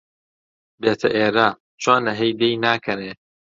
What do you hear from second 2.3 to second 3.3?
دێی ناکەنێ!؟